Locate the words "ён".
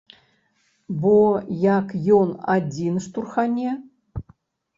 2.21-2.33